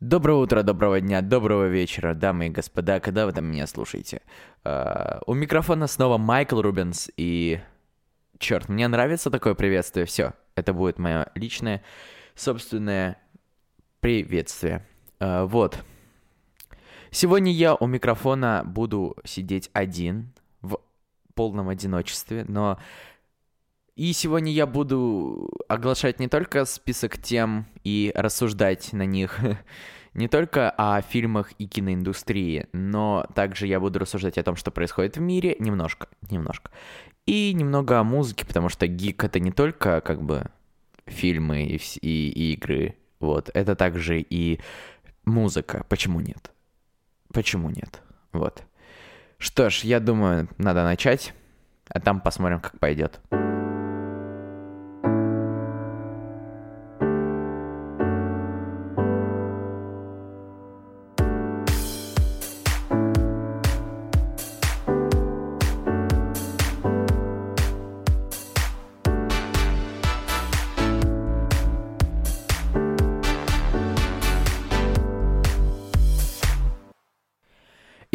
[0.00, 4.22] Доброе утро, доброго дня, доброго вечера, дамы и господа, когда вы там меня слушаете.
[4.64, 7.60] Uh, у микрофона снова Майкл Рубинс, и...
[8.38, 10.32] Черт, мне нравится такое приветствие, все.
[10.54, 11.82] Это будет мое личное,
[12.34, 13.18] собственное
[14.00, 14.86] приветствие.
[15.18, 15.84] Uh, вот.
[17.10, 20.32] Сегодня я у микрофона буду сидеть один,
[20.62, 20.80] в
[21.34, 22.78] полном одиночестве, но
[24.00, 29.38] и сегодня я буду оглашать не только список тем и рассуждать на них,
[30.14, 35.18] не только о фильмах и киноиндустрии, но также я буду рассуждать о том, что происходит
[35.18, 36.70] в мире, немножко, немножко.
[37.26, 40.46] И немного о музыке, потому что гик это не только как бы
[41.04, 44.60] фильмы и, и, и игры, вот, это также и
[45.26, 46.52] музыка, почему нет?
[47.34, 48.00] Почему нет?
[48.32, 48.62] Вот.
[49.36, 51.34] Что ж, я думаю, надо начать,
[51.90, 53.20] а там посмотрим, как пойдет.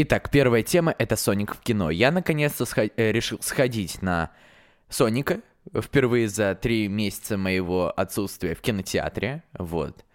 [0.07, 1.89] Итак, первая тема— это Соник в кино.
[1.89, 4.29] Я наконец-то сход- э, решил сходить на
[4.87, 5.39] Соника
[5.73, 9.41] впервые за три месяца моего отсутствия в кинотеатре.
[9.57, 10.05] Вот.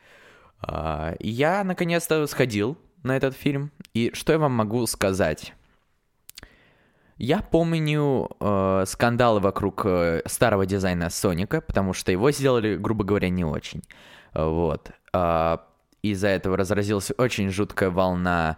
[0.63, 3.73] А, я наконец-то сходил на этот фильм.
[3.93, 5.55] И что я вам могу сказать?
[7.17, 13.29] Я помню э, скандалы вокруг э, старого дизайна Соника, потому что его сделали, грубо говоря,
[13.29, 13.83] не очень.
[14.35, 14.93] Вот.
[15.13, 15.59] Э,
[16.03, 18.57] из-за этого разразилась очень жуткая волна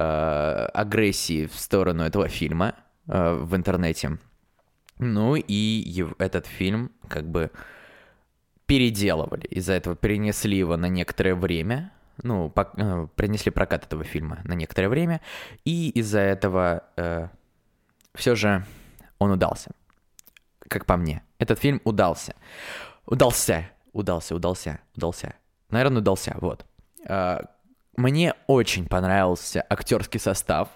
[0.00, 2.74] агрессии в сторону этого фильма
[3.06, 4.18] э, в интернете.
[4.98, 7.50] Ну и этот фильм как бы
[8.66, 9.46] переделывали.
[9.46, 11.92] Из-за этого перенесли его на некоторое время.
[12.22, 15.20] Ну, по, э, принесли прокат этого фильма на некоторое время.
[15.64, 17.28] И из-за этого э,
[18.14, 18.64] все же
[19.18, 19.72] он удался.
[20.68, 21.22] Как по мне.
[21.38, 22.34] Этот фильм удался.
[23.06, 23.68] Удался.
[23.92, 25.34] Удался, удался, удался.
[25.68, 26.64] Наверное, удался, вот.
[27.06, 27.40] Э,
[27.96, 30.68] мне очень понравился актерский состав.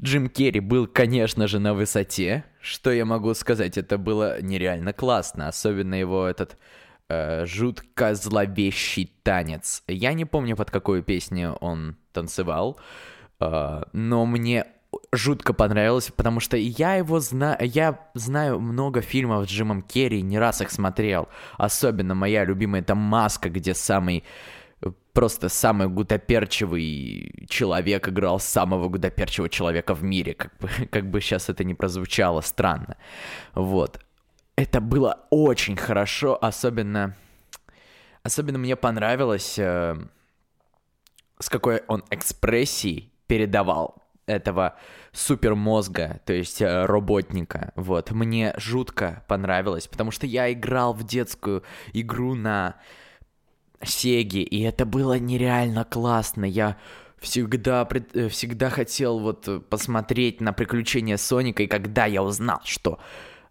[0.00, 2.44] Джим Керри был, конечно же, на высоте.
[2.60, 3.78] Что я могу сказать?
[3.78, 5.48] Это было нереально классно.
[5.48, 6.58] Особенно его этот
[7.08, 9.84] э, жутко зловещий танец.
[9.86, 12.80] Я не помню, под какую песню он танцевал.
[13.38, 14.66] Э, но мне
[15.12, 20.38] жутко понравилось, потому что я его знаю, я знаю много фильмов с Джимом Керри, не
[20.38, 21.28] раз их смотрел.
[21.56, 24.24] Особенно моя любимая это «Маска», где самый
[25.12, 31.48] просто самый гутоперчивый человек играл самого гутоперчивого человека в мире, как бы, как бы сейчас
[31.48, 32.96] это не прозвучало странно.
[33.54, 34.00] Вот.
[34.56, 37.16] Это было очень хорошо, особенно...
[38.22, 39.96] Особенно мне понравилось, э,
[41.38, 44.76] с какой он экспрессией передавал этого
[45.12, 47.72] супермозга, то есть э, работника.
[47.76, 48.10] Вот.
[48.12, 51.62] Мне жутко понравилось, потому что я играл в детскую
[51.92, 52.76] игру на
[53.86, 56.44] Сеги, и это было нереально классно.
[56.44, 56.76] Я
[57.18, 62.98] всегда, э, всегда хотел вот э, посмотреть на приключения Соника, и когда я узнал, что...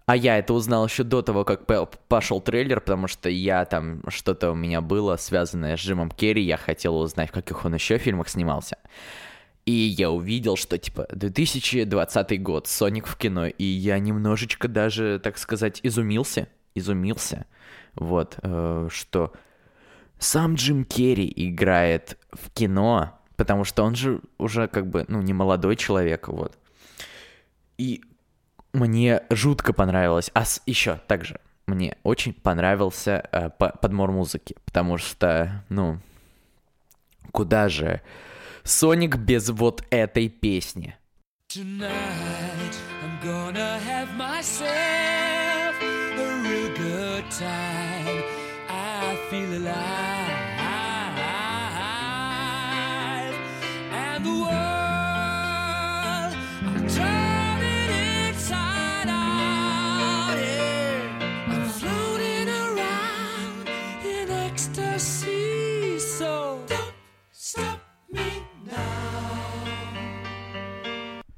[0.06, 1.66] А я это узнал еще до того, как
[2.10, 6.58] пошел трейлер, потому что я там, что-то у меня было связанное с Джимом Керри, я
[6.58, 8.78] хотел узнать, в каких он еще фильмах снимался.
[9.66, 15.38] И я увидел, что, типа, 2020 год, Соник в кино, и я немножечко даже, так
[15.38, 17.46] сказать, изумился, изумился,
[17.96, 19.32] вот, э, что
[20.20, 25.34] сам Джим Керри играет в кино, потому что он же уже как бы, ну, не
[25.34, 26.58] молодой человек, вот.
[27.78, 28.04] И
[28.74, 30.32] мне жутко понравилось.
[30.34, 30.62] А с...
[30.66, 36.00] еще также мне очень понравился э, подмор музыки, потому что, ну,
[37.32, 38.02] куда же
[38.64, 40.96] Соник без вот этой песни?
[41.50, 47.73] Tonight I'm gonna have myself a real good time.
[49.34, 50.14] Feel alive.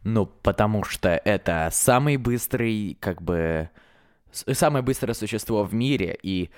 [0.08, 3.70] Ну, потому что это самый быстрый, как бы,
[4.32, 6.52] самое быстрое существо в мире, и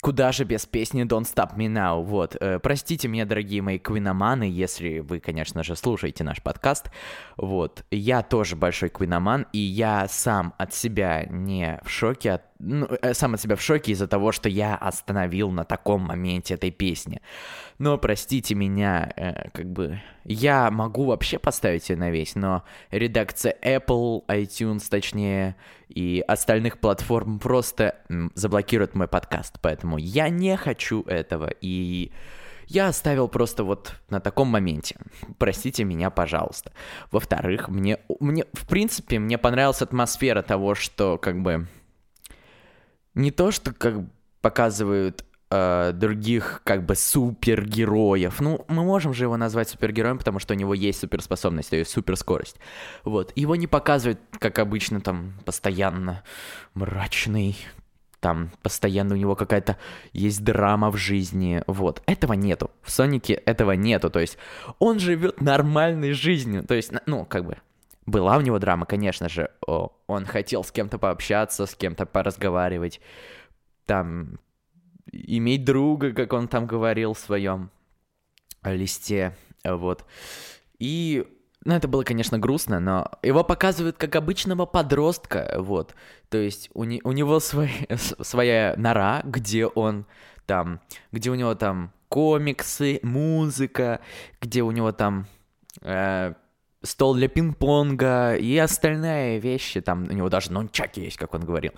[0.00, 2.36] куда же без песни Don't Stop Me Now, вот.
[2.40, 6.90] Э, простите меня, дорогие мои квиноманы, если вы, конечно же, слушаете наш подкаст,
[7.36, 7.84] вот.
[7.90, 13.14] Я тоже большой квиноман, и я сам от себя не в шоке от ну, э,
[13.14, 17.20] сам от себя в шоке из-за того, что я остановил на таком моменте этой песни.
[17.78, 23.56] Но простите меня, э, как бы я могу вообще поставить ее на весь, но редакция
[23.62, 25.56] Apple, iTunes, точнее,
[25.88, 27.96] и остальных платформ просто
[28.34, 32.12] заблокируют мой подкаст, поэтому я не хочу этого и
[32.70, 34.96] я оставил просто вот на таком моменте.
[35.38, 36.72] Простите меня, пожалуйста.
[37.10, 41.66] Во-вторых, мне, мне, в принципе, мне понравилась атмосфера того, что как бы
[43.20, 43.94] не то, что как
[44.40, 48.40] показывают э, других как бы супергероев.
[48.40, 51.90] Ну, мы можем же его назвать супергероем, потому что у него есть суперспособность, то есть
[51.90, 52.56] суперскорость.
[53.04, 53.32] Вот.
[53.36, 56.22] Его не показывают, как обычно, там, постоянно
[56.74, 57.56] мрачный,
[58.20, 59.78] там постоянно у него какая-то
[60.12, 62.02] есть драма в жизни, вот.
[62.06, 62.70] Этого нету.
[62.82, 64.38] В Сонике этого нету, то есть
[64.78, 67.56] он живет нормальной жизнью, то есть, ну, как бы,
[68.06, 73.00] была у него драма, конечно же, он хотел с кем-то пообщаться, с кем-то поразговаривать,
[73.86, 74.38] там,
[75.12, 77.70] иметь друга, как он там говорил в своем
[78.64, 80.04] листе, вот.
[80.78, 81.26] И
[81.64, 85.94] ну, это было, конечно, грустно, но его показывают как обычного подростка, вот.
[86.30, 87.70] То есть у, не, у него свой,
[88.20, 90.06] своя нора, где он
[90.46, 90.80] там,
[91.12, 94.00] где у него там комиксы, музыка,
[94.40, 95.26] где у него там
[95.82, 96.34] э,
[96.82, 99.80] стол для пинг-понга и остальные вещи.
[99.80, 101.72] Там у него даже нончаки есть, как он говорил.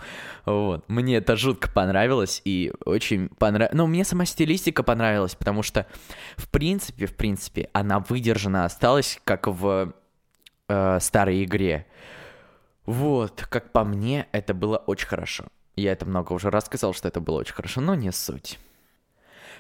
[0.44, 0.88] Вот.
[0.88, 3.76] Мне это жутко понравилось и очень понравилось.
[3.76, 5.86] Ну, мне сама стилистика понравилась, потому что,
[6.36, 9.92] в принципе, в принципе, она выдержана осталась, как в
[10.68, 11.86] э, старой игре.
[12.86, 15.44] Вот, как по мне, это было очень хорошо.
[15.76, 18.58] Я это много уже рассказал, что это было очень хорошо, но не суть.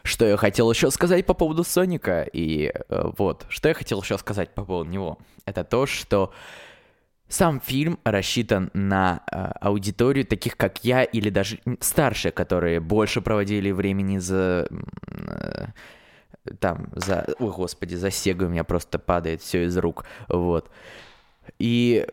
[0.02, 4.18] Что я хотел еще сказать по поводу Соника, и э, вот, что я хотел еще
[4.18, 6.32] сказать по поводу него, это то, что
[7.28, 13.70] сам фильм рассчитан на э, аудиторию таких, как я, или даже старше, которые больше проводили
[13.70, 14.68] времени за...
[15.08, 15.66] Э,
[16.58, 17.26] там, за...
[17.38, 20.70] Ой, господи, за Сегой у меня просто падает все из рук, вот.
[21.58, 22.06] И...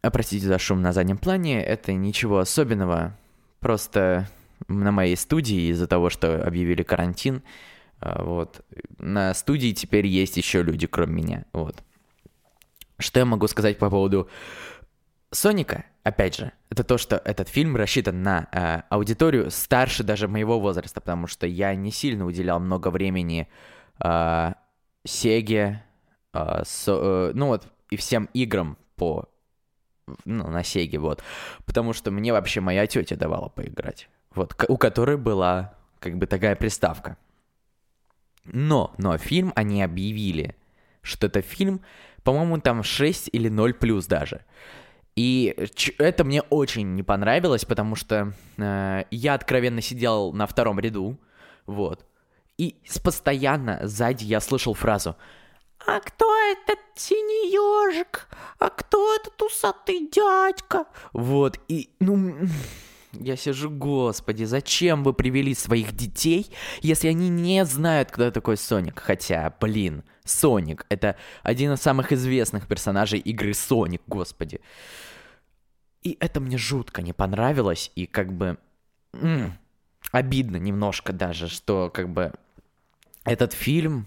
[0.00, 3.16] Простите за шум на заднем плане, это ничего особенного,
[3.58, 4.28] просто
[4.66, 7.42] на моей студии из-за того, что объявили карантин.
[8.00, 8.64] А, вот.
[8.98, 11.44] На студии теперь есть еще люди, кроме меня.
[11.52, 11.82] Вот.
[12.98, 14.28] Что я могу сказать по поводу
[15.30, 15.84] Соника?
[16.02, 21.00] Опять же, это то, что этот фильм рассчитан на э, аудиторию старше даже моего возраста,
[21.00, 23.46] потому что я не сильно уделял много времени
[24.02, 24.52] э,
[25.04, 25.84] Сеге,
[26.32, 29.28] э, со, э, ну вот, и всем играм по
[30.24, 31.22] ну, на Сеге, вот.
[31.66, 36.56] Потому что мне вообще моя тетя давала поиграть вот, у которой была как бы такая
[36.56, 37.16] приставка.
[38.44, 40.56] Но, но фильм они объявили,
[41.02, 41.80] что это фильм,
[42.22, 44.44] по-моему, там 6 или 0 плюс даже.
[45.16, 45.54] И
[45.98, 51.18] это мне очень не понравилось, потому что э, я откровенно сидел на втором ряду,
[51.66, 52.06] вот.
[52.56, 55.16] И постоянно сзади я слышал фразу
[55.86, 58.28] «А кто этот синий ежик?
[58.58, 62.36] А кто этот усатый дядька?» Вот, и, ну,
[63.12, 66.50] я сижу, господи, зачем вы привели своих детей,
[66.80, 69.00] если они не знают, кто такой Соник?
[69.00, 74.60] Хотя, блин, Соник— это один из самых известных персонажей игры Соник, господи.
[76.02, 78.58] И это мне жутко не понравилось, и как бы...
[79.14, 79.58] М-м,
[80.12, 82.32] обидно немножко даже, что как бы
[83.24, 84.06] этот фильм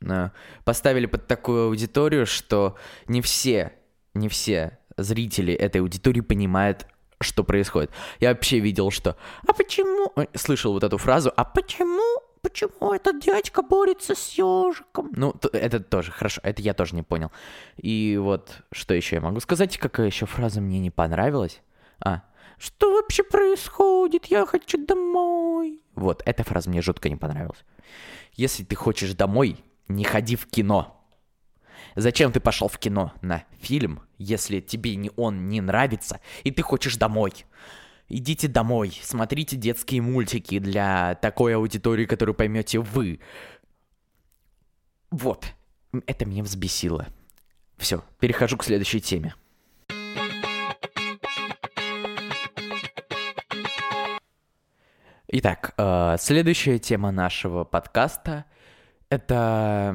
[0.00, 0.30] э,
[0.64, 2.76] поставили под такую аудиторию, что
[3.06, 3.72] не все,
[4.14, 6.86] не все зрители этой аудитории понимают
[7.22, 7.90] что происходит.
[8.20, 13.62] Я вообще видел, что «А почему...» Слышал вот эту фразу «А почему почему этот дядька
[13.62, 15.10] борется с ежиком?
[15.14, 17.30] Ну, это тоже хорошо, это я тоже не понял.
[17.76, 21.62] И вот, что еще я могу сказать, какая еще фраза мне не понравилась?
[22.00, 22.22] А,
[22.58, 24.26] что вообще происходит?
[24.26, 25.80] Я хочу домой.
[25.94, 27.64] Вот, эта фраза мне жутко не понравилась.
[28.34, 29.56] Если ты хочешь домой,
[29.88, 31.01] не ходи в кино.
[31.96, 36.62] Зачем ты пошел в кино на фильм, если тебе не он не нравится, и ты
[36.62, 37.32] хочешь домой?
[38.08, 43.20] Идите домой, смотрите детские мультики для такой аудитории, которую поймете вы.
[45.10, 45.46] Вот,
[46.06, 47.06] это меня взбесило.
[47.78, 49.34] Все, перехожу к следующей теме.
[55.34, 58.44] Итак, э, следующая тема нашего подкаста
[59.12, 59.94] это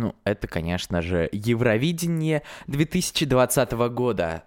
[0.00, 4.44] ну, это, конечно же, Евровидение 2020 года.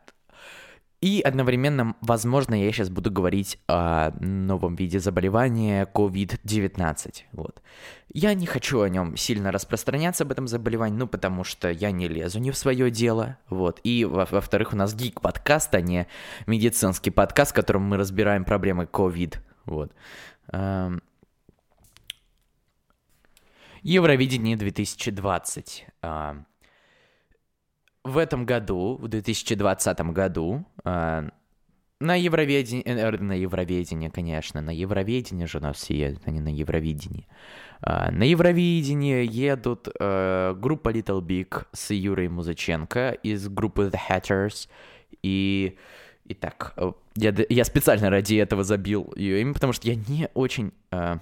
[0.99, 7.23] И одновременно, возможно, я сейчас буду говорить о новом виде заболевания COVID-19.
[7.33, 7.61] Вот.
[8.13, 12.07] Я не хочу о нем сильно распространяться, об этом заболевании, ну, потому что я не
[12.07, 13.81] лезу не в свое дело, вот.
[13.83, 16.07] И, во-вторых, у нас гик-подкаст, а не
[16.47, 19.91] медицинский подкаст, в котором мы разбираем проблемы COVID, вот.
[20.53, 21.01] Эм.
[23.83, 25.85] Евровидение 2020
[28.03, 31.29] в этом году, в 2020 году, э,
[31.99, 37.27] на Евровидении, э, на Евровидении, конечно, на Евровидении же нас едут, а не на Евровидении.
[37.81, 44.67] Э, на Евровидении едут э, группа Little Big с Юрой Музыченко из группы The Hatters.
[45.23, 45.77] И,
[46.25, 50.73] итак, э, я, я специально ради этого забил ее имя, потому что я не очень
[50.91, 51.19] э,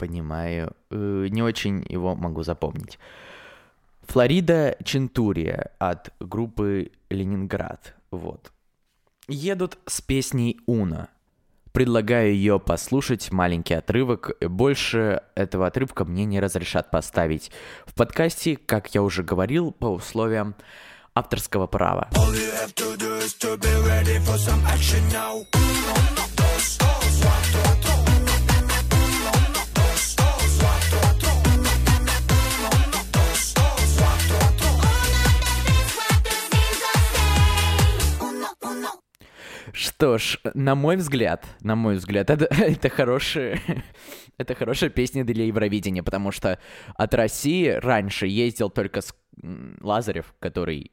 [0.00, 2.98] понимаю, э, не очень его могу запомнить.
[4.08, 7.94] Флорида Чентурия от группы Ленинград.
[8.10, 8.50] Вот.
[9.28, 11.08] Едут с песней «Уна».
[11.72, 14.32] Предлагаю ее послушать, маленький отрывок.
[14.40, 17.52] Больше этого отрывка мне не разрешат поставить
[17.86, 20.56] в подкасте, как я уже говорил, по условиям
[21.14, 22.08] авторского права.
[22.14, 23.56] All you have to do is to
[40.00, 43.60] Что ж, на мой взгляд, на мой взгляд, это, это хорошая,
[44.38, 46.58] это хорошая песня для Евровидения, потому что
[46.94, 49.14] от России раньше ездил только с...
[49.82, 50.92] Лазарев, который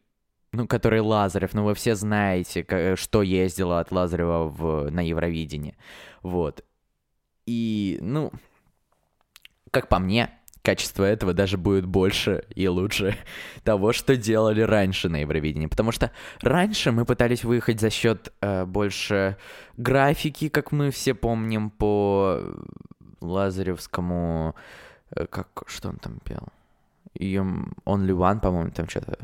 [0.51, 2.65] ну, который Лазарев, ну, вы все знаете,
[2.97, 5.77] что ездило от Лазарева в, на Евровидении.
[6.21, 6.65] Вот.
[7.45, 8.33] И, ну,
[9.71, 10.36] как по мне,
[10.67, 13.15] качество этого даже будет больше и лучше
[13.63, 15.67] того, что делали раньше на Евровидении.
[15.67, 19.37] Потому что раньше мы пытались выехать за счет э, больше
[19.77, 22.41] графики, как мы все помним, по
[23.21, 24.55] Лазаревскому...
[25.11, 26.43] Э, как, что он там пел?
[27.13, 27.45] Ее
[27.85, 29.17] Only One, по-моему, там что-то...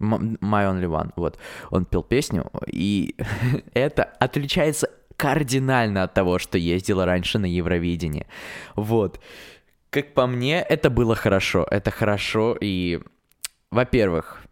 [0.00, 1.38] My Only One, вот.
[1.70, 3.14] Он пел песню, и
[3.74, 8.26] это отличается кардинально от того, что ездило раньше на Евровидении.
[8.74, 9.20] Вот.
[9.90, 11.66] Как по мне, это было хорошо.
[11.70, 13.00] Это хорошо, и,
[13.70, 14.42] во-первых,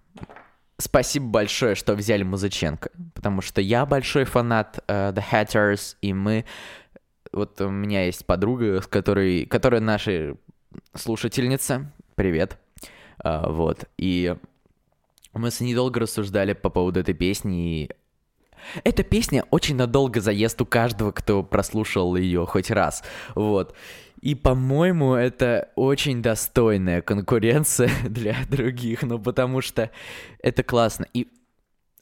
[0.78, 6.44] спасибо большое, что взяли Музыченко, потому что я большой фанат uh, The Hatters, и мы...
[7.32, 9.44] Вот у меня есть подруга, с которой...
[9.44, 10.36] которая наша
[10.94, 11.92] слушательница.
[12.14, 12.58] Привет.
[13.22, 13.84] Uh, вот.
[13.98, 14.34] И
[15.34, 17.90] мы с ней долго рассуждали по поводу этой песни, и
[18.84, 23.02] эта песня очень надолго заест у каждого, кто прослушал ее хоть раз.
[23.34, 23.74] Вот.
[24.20, 29.90] И, по-моему, это очень достойная конкуренция для других, ну, потому что
[30.42, 31.06] это классно.
[31.12, 31.28] И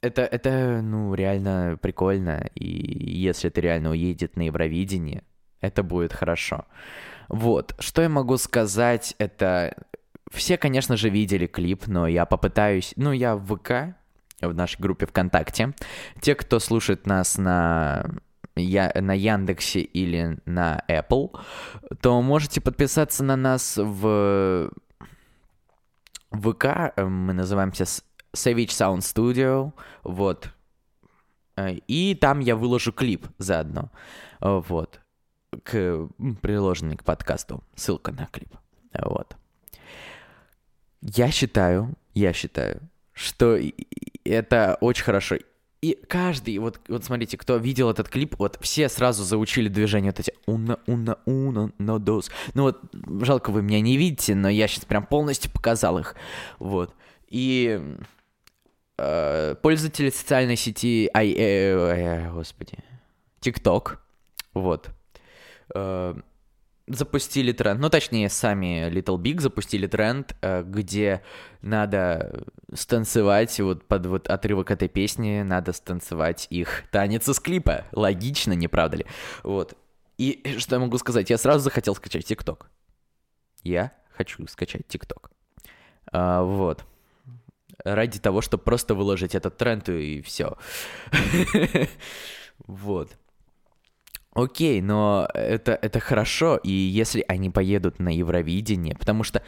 [0.01, 2.49] это, это, ну, реально прикольно.
[2.55, 2.65] И
[3.19, 5.23] если это реально уедет на Евровидение,
[5.61, 6.65] это будет хорошо.
[7.27, 9.75] Вот, что я могу сказать, это...
[10.31, 12.93] Все, конечно же, видели клип, но я попытаюсь...
[12.95, 13.95] Ну, я в ВК,
[14.41, 15.73] в нашей группе ВКонтакте.
[16.21, 18.05] Те, кто слушает нас на
[18.55, 21.37] я, на Яндексе или на Apple,
[22.01, 24.71] то можете подписаться на нас в
[26.31, 27.83] ВК, мы называемся
[28.33, 29.73] Savage Sound Studio,
[30.03, 30.49] вот.
[31.57, 33.91] И там я выложу клип заодно,
[34.41, 34.99] вот,
[35.63, 36.07] к
[36.41, 38.53] приложенный к подкасту, ссылка на клип,
[39.01, 39.35] вот.
[41.01, 42.81] Я считаю, я считаю,
[43.13, 43.57] что
[44.25, 45.37] это очень хорошо.
[45.81, 50.19] И каждый, вот, вот смотрите, кто видел этот клип, вот все сразу заучили движение вот
[50.19, 52.31] эти уна, уна, уна, но дос.
[52.55, 52.81] Ну вот,
[53.23, 56.15] жалко, вы меня не видите, но я сейчас прям полностью показал их.
[56.57, 56.95] Вот.
[57.29, 57.79] И
[58.97, 62.79] э, пользователи социальной сети, ай, э, э, господи,
[63.41, 63.97] TikTok,
[64.55, 64.89] вот,
[65.75, 66.15] э,
[66.87, 71.23] запустили тренд, ну точнее сами Little Big запустили тренд, э, где
[71.61, 77.85] надо станцевать вот под вот отрывок этой песни, надо станцевать их танец из клипа.
[77.91, 79.05] Логично, не правда ли?
[79.43, 79.75] Вот.
[80.17, 81.29] И что я могу сказать?
[81.29, 82.69] Я сразу захотел скачать ТикТок.
[83.63, 85.31] Я хочу скачать ТикТок.
[86.11, 86.85] А, вот.
[87.83, 90.57] Ради того, чтобы просто выложить этот тренд и все.
[92.67, 93.09] Вот.
[94.35, 99.41] Окей, но это, это хорошо, и если они поедут на Евровидение, потому что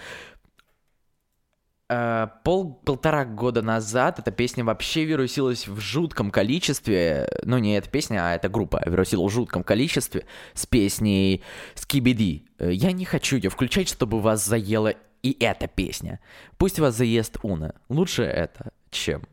[1.89, 7.89] э, пол, полтора года назад эта песня вообще вирусилась в жутком количестве, ну не эта
[7.89, 11.43] песня, а эта группа вирусила в жутком количестве с песней
[11.75, 12.43] Skibidi.
[12.57, 16.21] Я не хочу ее включать, чтобы вас заела и эта песня.
[16.57, 17.75] Пусть вас заест Уна.
[17.89, 19.23] Лучше это, чем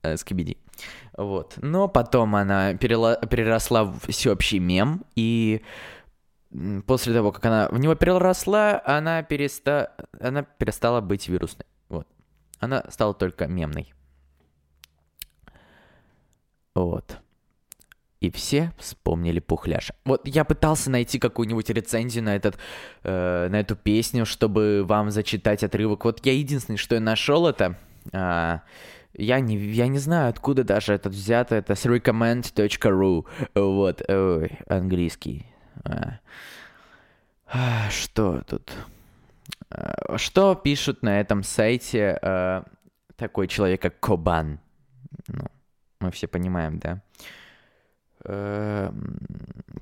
[0.00, 0.56] э, Skibidi.
[1.18, 1.54] Вот.
[1.56, 5.62] Но потом она перела- переросла в всеобщий мем, и
[6.86, 9.92] после того, как она в него переросла, она, переста...
[10.20, 11.66] она перестала быть вирусной.
[11.88, 12.06] Вот.
[12.60, 13.92] Она стала только мемной.
[16.76, 17.18] Вот.
[18.20, 19.96] И все вспомнили Пухляша.
[20.04, 22.58] Вот я пытался найти какую-нибудь рецензию на, этот,
[23.02, 26.04] э, на эту песню, чтобы вам зачитать отрывок.
[26.04, 27.76] Вот я единственное, что я нашел, это...
[28.12, 28.60] Э,
[29.14, 31.54] я не, я не знаю, откуда даже этот взято.
[31.56, 33.26] Это с recommend.ru.
[33.54, 35.46] Вот, ой, английский.
[35.84, 36.20] А.
[37.90, 38.72] Что тут?
[39.70, 42.18] А, что пишут на этом сайте
[43.16, 44.60] такой человек, как Кобан?
[45.28, 45.44] Ну,
[46.00, 47.02] мы все понимаем, да?
[48.24, 49.18] Эм,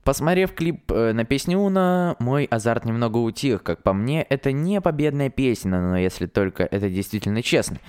[0.04, 3.62] посмотрев клип э, на песню Уна, мой азарт немного утих.
[3.62, 7.80] Как по мне, это не победная песня, но если только это действительно честный.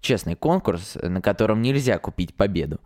[0.00, 2.80] Честный конкурс, на котором нельзя купить победу.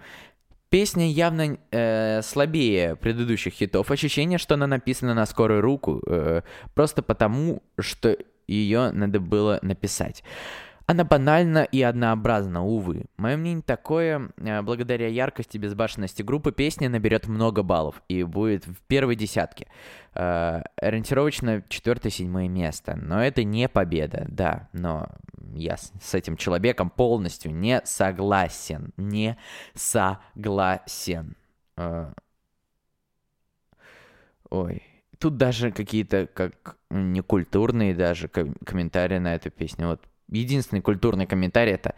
[0.70, 3.90] Песня явно э, слабее предыдущих хитов.
[3.90, 6.42] Ощущение, что она написана на скорую руку, э,
[6.74, 10.22] просто потому, что ее надо было написать.
[10.90, 13.04] Она банальна и однообразна, увы.
[13.16, 18.66] Мое мнение такое, э, благодаря яркости и безбашенности группы песня наберет много баллов и будет
[18.66, 19.68] в первой десятке.
[20.14, 22.96] Э, ориентировочно четвертое-седьмое место.
[23.00, 25.06] Но это не победа, да, но
[25.54, 28.92] я с этим человеком полностью не согласен.
[28.96, 29.38] Не
[29.76, 31.36] согласен.
[31.76, 32.12] Э,
[34.48, 34.82] ой,
[35.20, 39.86] тут даже какие-то как некультурные даже комментарии на эту песню.
[39.86, 41.94] Вот единственный культурный комментарий это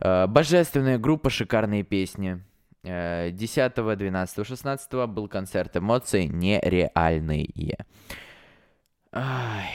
[0.00, 2.42] э, «Божественная группа, шикарные песни».
[2.82, 7.86] Э, 10, 12, 16 был концерт эмоций нереальные.
[9.12, 9.70] Ай,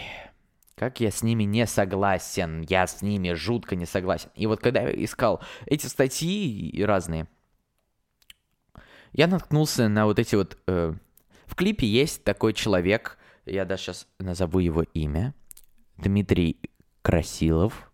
[0.75, 2.61] как я с ними не согласен.
[2.61, 4.29] Я с ними жутко не согласен.
[4.35, 7.27] И вот когда я искал эти статьи разные,
[9.11, 10.57] я наткнулся на вот эти вот...
[10.67, 10.93] Э,
[11.45, 15.33] в клипе есть такой человек, я даже сейчас назову его имя,
[15.97, 16.59] Дмитрий
[17.01, 17.88] Красилов,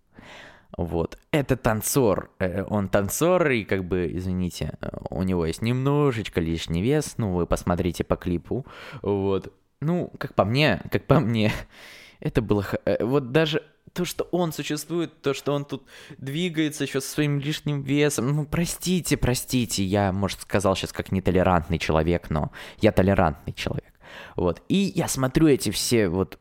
[0.78, 1.18] вот.
[1.32, 2.32] Это танцор.
[2.40, 7.16] Э, он танцор, и как бы, извините, э, у него есть немножечко лишний вес.
[7.18, 8.66] Ну, вы посмотрите по клипу.
[9.02, 9.54] Вот.
[9.80, 11.52] Ну, как по мне, как по мне,
[12.20, 12.66] это было...
[12.86, 13.64] Э, вот даже
[13.94, 15.84] то, что он существует, то, что он тут
[16.18, 18.28] двигается еще со своим лишним весом.
[18.36, 23.94] Ну, простите, простите, я, может, сказал сейчас как нетолерантный человек, но я толерантный человек.
[24.36, 24.62] Вот.
[24.68, 26.38] И я смотрю эти все вот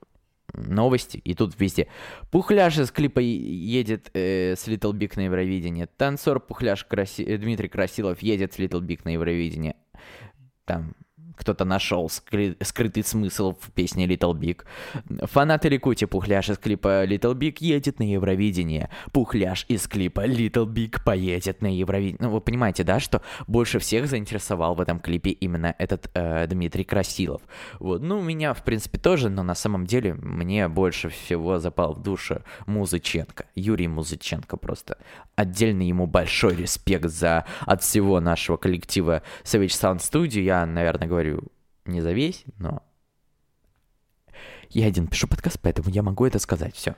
[0.56, 1.88] новости, и тут везде.
[2.30, 5.86] Пухляш из клипа едет э, с Little Big на Евровидение.
[5.86, 7.36] Танцор Пухляш Краси...
[7.36, 9.76] Дмитрий Красилов едет с Little Big на Евровидение.
[10.64, 10.94] Там
[11.36, 14.62] кто-то нашел скры- скрытый смысл в песне Little Big.
[15.26, 18.90] Фанаты Ликути Пухляш из клипа Little Big едет на Евровидение.
[19.12, 22.18] Пухляш из клипа Little Big поедет на Евровидение.
[22.20, 26.84] Ну, вы понимаете, да, что больше всех заинтересовал в этом клипе именно этот э, Дмитрий
[26.84, 27.42] Красилов.
[27.78, 32.02] Вот, ну, меня, в принципе, тоже, но на самом деле мне больше всего запал в
[32.02, 33.46] душу Музыченко.
[33.54, 34.98] Юрий Музыченко просто.
[35.36, 40.40] Отдельный ему большой респект за от всего нашего коллектива Savage Sound Studio.
[40.40, 41.42] Я, наверное, говорю говорю
[41.84, 42.82] не за весь, но
[44.70, 46.74] я один пишу подкаст, поэтому я могу это сказать.
[46.74, 46.96] Все.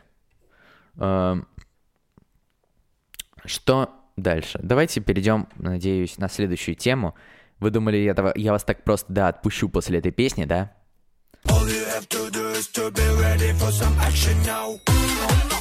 [0.96, 1.46] Эм,
[3.44, 4.58] что дальше?
[4.62, 7.14] Давайте перейдем, надеюсь, на следующую тему.
[7.58, 10.72] Вы думали, я, я вас так просто, да, отпущу после этой песни, да?
[11.46, 15.55] All you have to do is to be ready for some action now.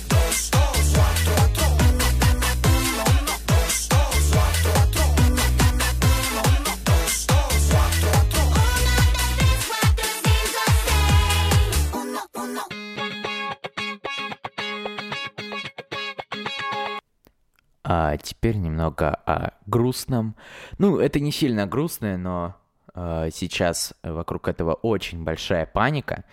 [18.15, 20.37] А теперь немного о грустном.
[20.77, 22.55] Ну, это не сильно грустное, но
[22.93, 26.23] э, сейчас вокруг этого очень большая паника.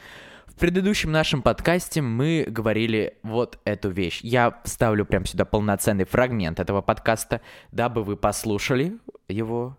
[0.47, 4.21] В предыдущем нашем подкасте мы говорили вот эту вещь.
[4.23, 7.40] Я вставлю прямо сюда полноценный фрагмент этого подкаста,
[7.73, 9.77] дабы вы послушали его,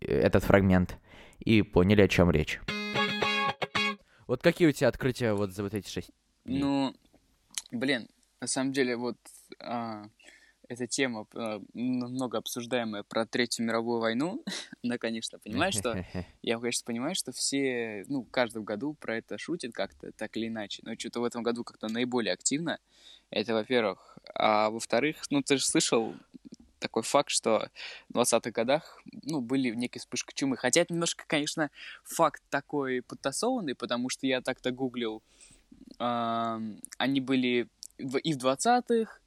[0.00, 0.98] этот фрагмент,
[1.38, 2.60] и поняли, о чем речь.
[4.26, 6.10] Вот какие у тебя открытия вот за вот эти шесть?
[6.44, 6.92] Ну,
[7.70, 8.08] блин,
[8.40, 9.16] на самом деле вот...
[9.60, 10.06] А
[10.70, 14.44] эта тема э, много обсуждаемая про Третью мировую войну,
[14.84, 16.06] она, конечно, понимает, что...
[16.42, 20.82] Я, конечно, понимаю, что все, ну, каждом году про это шутят как-то, так или иначе.
[20.84, 22.78] Но что-то в этом году как-то наиболее активно.
[23.30, 24.16] Это, во-первых.
[24.32, 26.14] А во-вторых, ну, ты же слышал
[26.78, 27.68] такой факт, что
[28.08, 30.56] в 20-х годах, ну, были некие вспышки чумы.
[30.56, 31.70] Хотя это немножко, конечно,
[32.04, 35.20] факт такой подтасованный, потому что я так-то гуглил.
[35.98, 39.19] Они были и в 20-х,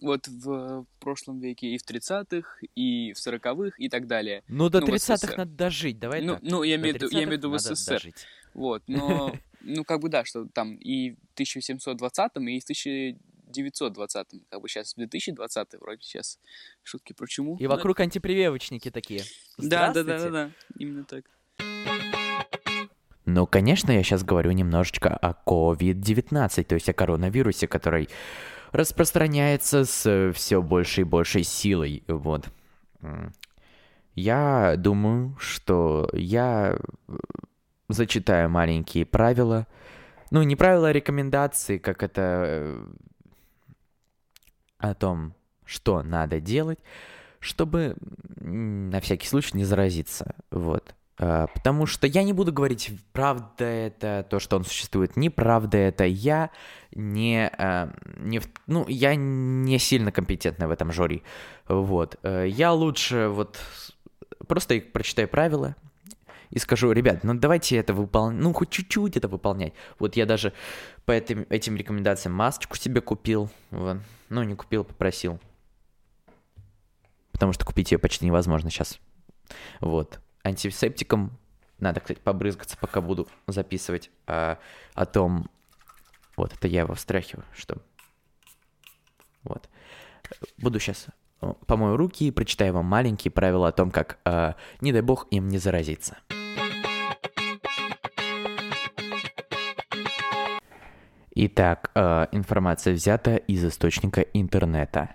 [0.00, 4.42] вот в прошлом веке и в 30-х, и в 40-х, и так далее.
[4.48, 6.42] Ну, до ну, 30-х надо дожить, давай ну, так.
[6.42, 7.94] Ну, я имею, я имею в виду в СССР.
[7.94, 8.26] Дожить.
[8.54, 14.60] Вот, но, ну, как бы да, что там и в 1720-м, и в 1920-м, как
[14.60, 16.38] бы сейчас 2020 вроде сейчас
[16.82, 17.56] шутки про чему.
[17.58, 18.04] И вокруг да.
[18.04, 19.22] антипрививочники такие.
[19.58, 21.24] Да, да, да, да, да, именно так.
[23.24, 28.08] Ну, конечно, я сейчас говорю немножечко о COVID-19, то есть о коронавирусе, который
[28.72, 32.02] распространяется с все большей и большей силой.
[32.08, 32.48] Вот.
[34.14, 36.76] Я думаю, что я
[37.08, 37.12] э,
[37.88, 39.66] зачитаю маленькие правила.
[40.30, 42.86] Ну, не правила, а рекомендации, как это э,
[44.78, 46.78] о том, что надо делать,
[47.40, 47.96] чтобы
[48.36, 50.34] на всякий случай не заразиться.
[50.50, 50.94] Вот.
[51.24, 56.04] А, потому что я не буду говорить, правда это то, что он существует, неправда это.
[56.04, 56.50] Я
[56.92, 61.22] не, а, не ну, я не сильно компетентна в этом жюри.
[61.68, 62.18] Вот.
[62.24, 63.60] Э, я лучше вот
[64.48, 65.76] просто прочитаю правила
[66.50, 69.74] и скажу, ребят, ну давайте это выполнять, ну хоть чуть-чуть это выполнять.
[70.00, 70.52] Вот я даже
[71.04, 73.98] по этим, этим рекомендациям масочку себе купил, вот.
[74.28, 75.38] ну не купил, попросил.
[77.30, 78.98] Потому что купить ее почти невозможно сейчас.
[79.78, 81.38] Вот антисептиком.
[81.78, 84.58] Надо, кстати, побрызгаться, пока буду записывать а,
[84.94, 85.50] о том...
[86.36, 87.78] Вот, это я его встряхиваю, что...
[89.42, 89.68] Вот.
[90.58, 91.06] Буду сейчас
[91.66, 95.48] помою руки и прочитаю вам маленькие правила о том, как, а, не дай бог, им
[95.48, 96.18] не заразиться.
[101.34, 105.14] Итак, э, информация взята из источника интернета.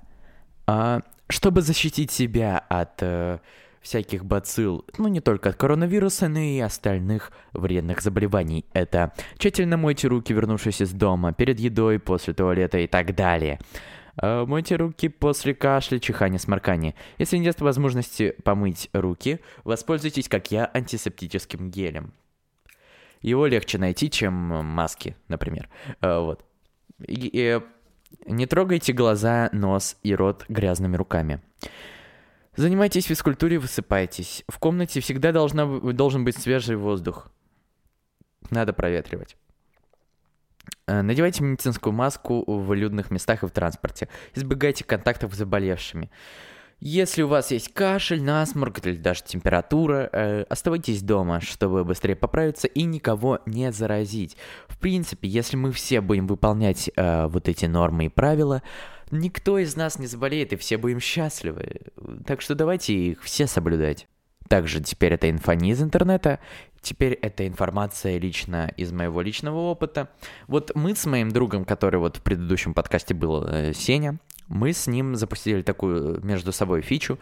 [0.67, 3.39] Э, чтобы защитить себя от э,
[3.87, 8.65] всяких бацилл, ну не только от коронавируса, но и остальных вредных заболеваний.
[8.73, 13.59] Это тщательно мойте руки, вернувшись из дома, перед едой, после туалета и так далее.
[14.17, 16.95] А, мойте руки после кашля, чихания, сморкания.
[17.17, 22.11] Если нет возможности помыть руки, воспользуйтесь, как я, антисептическим гелем.
[23.21, 25.69] Его легче найти, чем маски, например.
[26.01, 26.43] А, вот.
[27.07, 27.61] И, и
[28.25, 31.41] не трогайте глаза, нос и рот грязными руками.
[32.57, 34.43] Занимайтесь физкультурой, высыпайтесь.
[34.49, 37.31] В комнате всегда должна, должен быть свежий воздух.
[38.49, 39.37] Надо проветривать.
[40.87, 44.09] Э, надевайте медицинскую маску в людных местах и в транспорте.
[44.33, 46.09] Избегайте контактов с заболевшими.
[46.79, 52.67] Если у вас есть кашель, насморк или даже температура, э, оставайтесь дома, чтобы быстрее поправиться
[52.67, 54.35] и никого не заразить.
[54.67, 58.63] В принципе, если мы все будем выполнять э, вот эти нормы и правила,
[59.11, 61.81] никто из нас не заболеет, и все будем счастливы.
[62.25, 64.07] Так что давайте их все соблюдать.
[64.47, 66.39] Также теперь это инфа не из интернета,
[66.81, 70.09] теперь это информация лично из моего личного опыта.
[70.47, 74.87] Вот мы с моим другом, который вот в предыдущем подкасте был, э, Сеня, мы с
[74.87, 77.19] ним запустили такую между собой фичу,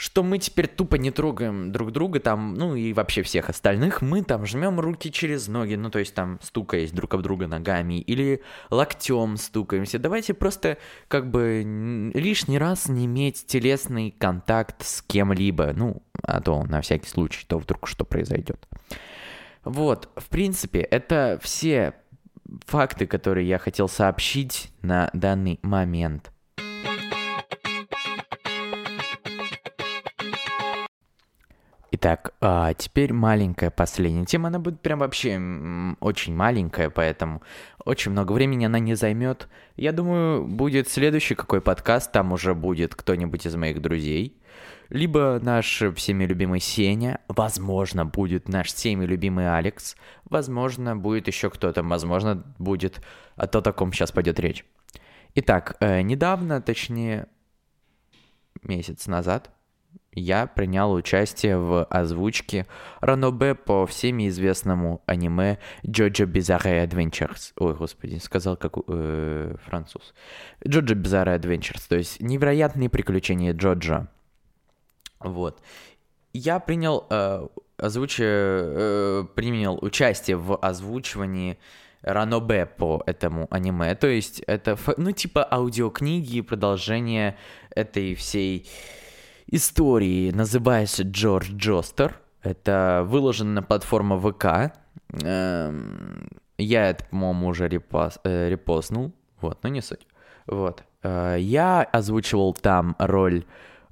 [0.00, 4.22] что мы теперь тупо не трогаем друг друга там, ну и вообще всех остальных, мы
[4.22, 8.40] там жмем руки через ноги, ну то есть там стукаясь друг об друга ногами или
[8.70, 9.98] локтем стукаемся.
[9.98, 16.64] Давайте просто как бы лишний раз не иметь телесный контакт с кем-либо, ну а то
[16.64, 18.66] на всякий случай, то вдруг что произойдет.
[19.64, 21.92] Вот, в принципе, это все
[22.64, 26.32] факты, которые я хотел сообщить на данный момент.
[32.02, 34.48] Итак, а теперь маленькая последняя тема.
[34.48, 35.32] Она будет прям вообще
[36.00, 37.42] очень маленькая, поэтому
[37.84, 39.48] очень много времени она не займет.
[39.76, 44.40] Я думаю, будет следующий какой подкаст, там уже будет кто-нибудь из моих друзей.
[44.88, 51.82] Либо наш всеми любимый Сеня, возможно, будет наш всеми любимый Алекс, возможно, будет еще кто-то,
[51.82, 53.02] возможно, будет
[53.36, 54.64] о то, о ком сейчас пойдет речь.
[55.34, 57.26] Итак, э, недавно, точнее,
[58.62, 59.50] месяц назад,
[60.12, 62.66] я принял участие в озвучке
[63.00, 67.52] Ранобе по всеми известному аниме Jojo Bizarre Adventures.
[67.58, 70.14] Ой, господи, сказал как э, француз.
[70.64, 74.08] Jojo Bizarre Adventures, то есть невероятные приключения Джоджо.
[75.20, 75.62] Вот.
[76.32, 77.46] Я принял, э,
[77.76, 78.16] озвуч...
[78.20, 81.56] э, принял участие в озвучивании
[82.02, 83.94] Ранобе по этому аниме.
[83.94, 87.36] То есть это, ну, типа аудиокниги продолжение
[87.74, 88.66] этой всей
[89.50, 92.20] истории называется Джордж Джостер.
[92.42, 94.72] Это выложено на платформе ВК.
[95.22, 99.12] Эм, я это, по-моему, уже репос, э, репостнул.
[99.40, 100.06] Вот, но не суть.
[100.46, 100.84] Вот.
[101.02, 103.44] Э, я озвучивал там роль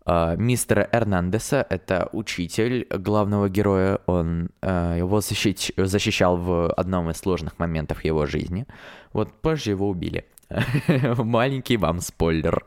[0.07, 1.67] э, мистера Эрнандеса.
[1.69, 4.01] Это учитель главного героя.
[4.07, 5.73] Он его защищ...
[5.77, 8.67] защищал в одном из сложных моментов его жизни.
[9.13, 10.25] Вот позже его убили.
[11.19, 12.65] Маленький вам спойлер.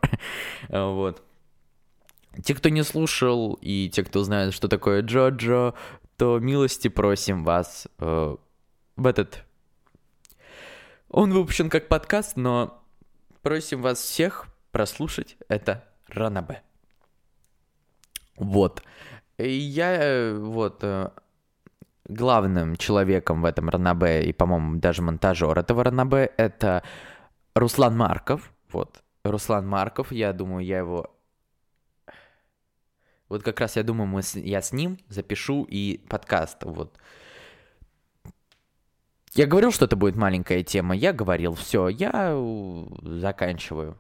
[0.70, 1.24] Вот.
[2.44, 5.74] Те, кто не слушал, и те, кто знает, что такое Джоджо,
[6.18, 8.36] то милости просим вас э,
[8.96, 9.44] в этот...
[11.10, 12.82] Он выпущен как подкаст, но
[13.42, 16.62] просим вас всех прослушать это Ранабе.
[18.38, 18.82] Вот.
[19.38, 21.10] И я э, вот э,
[22.06, 26.84] главным человеком в этом Ранабе и, по-моему, даже монтажер этого Ранабе это
[27.56, 28.54] Руслан Марков.
[28.72, 29.02] Вот.
[29.24, 31.14] Руслан Марков, я думаю, я его
[33.32, 36.64] вот как раз я думаю, мы с, я с ним запишу и подкаст.
[36.64, 36.98] Вот.
[39.34, 40.94] Я говорил, что это будет маленькая тема.
[40.94, 42.38] Я говорил, все, я
[43.02, 43.98] заканчиваю.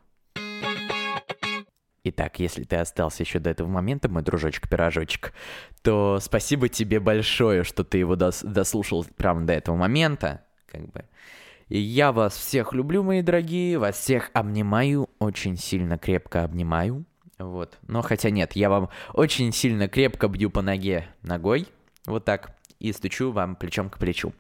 [2.04, 5.32] Итак, если ты остался еще до этого момента, мой дружочек-пирожочек,
[5.82, 10.44] то спасибо тебе большое, что ты его дос дослушал прямо до этого момента.
[10.66, 11.06] Как бы.
[11.70, 17.06] И я вас всех люблю, мои дорогие, вас всех обнимаю, очень сильно крепко обнимаю.
[17.44, 17.78] Вот.
[17.88, 21.68] Но хотя нет, я вам очень сильно крепко бью по ноге ногой.
[22.06, 22.56] Вот так.
[22.80, 24.34] И стучу вам плечом к плечу.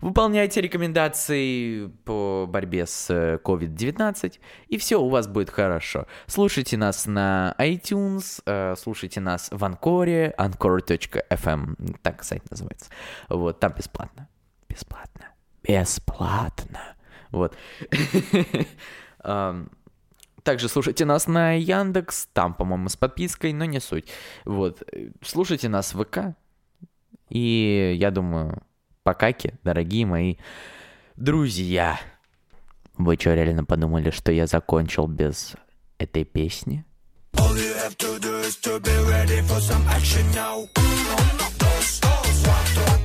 [0.00, 6.06] Выполняйте рекомендации по борьбе с COVID-19, и все у вас будет хорошо.
[6.26, 12.90] Слушайте нас на iTunes, э, слушайте нас в Анкоре, anchor.fm, так сайт называется.
[13.28, 14.28] Вот, там бесплатно.
[14.68, 15.26] Бесплатно.
[15.64, 16.94] Бесплатно.
[17.32, 17.56] Вот.
[20.42, 24.08] Также слушайте нас на Яндекс, там, по-моему, с подпиской, но не суть.
[24.44, 24.82] Вот.
[25.22, 26.36] Слушайте нас в ВК.
[27.28, 28.62] И я думаю,
[29.02, 30.36] покаки, дорогие мои
[31.16, 32.00] друзья.
[32.96, 35.54] Вы что, реально подумали, что я закончил без
[35.98, 36.84] этой песни?
[37.34, 40.66] All you have to do is to be ready for some action now.
[40.74, 42.99] One, two,